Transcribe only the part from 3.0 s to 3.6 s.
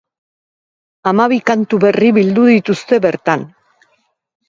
bertan.